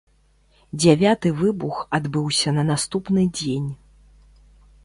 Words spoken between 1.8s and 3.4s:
адбыўся на наступны